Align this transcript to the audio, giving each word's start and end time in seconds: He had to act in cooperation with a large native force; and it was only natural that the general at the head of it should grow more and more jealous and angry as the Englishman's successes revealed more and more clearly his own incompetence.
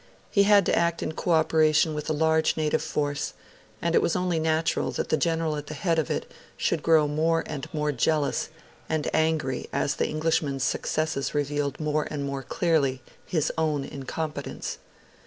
He 0.31 0.45
had 0.49 0.65
to 0.65 0.75
act 0.75 1.03
in 1.03 1.11
cooperation 1.11 1.93
with 1.93 2.09
a 2.09 2.13
large 2.13 2.57
native 2.57 2.81
force; 2.81 3.33
and 3.83 3.93
it 3.93 4.01
was 4.01 4.15
only 4.15 4.39
natural 4.39 4.89
that 4.93 5.09
the 5.09 5.15
general 5.15 5.55
at 5.57 5.67
the 5.67 5.75
head 5.75 5.99
of 5.99 6.09
it 6.09 6.31
should 6.57 6.81
grow 6.81 7.07
more 7.07 7.43
and 7.45 7.71
more 7.71 7.91
jealous 7.91 8.49
and 8.89 9.07
angry 9.13 9.67
as 9.71 9.93
the 9.97 10.07
Englishman's 10.09 10.63
successes 10.63 11.35
revealed 11.35 11.79
more 11.79 12.07
and 12.09 12.23
more 12.25 12.41
clearly 12.41 13.03
his 13.27 13.51
own 13.59 13.85
incompetence. 13.85 14.79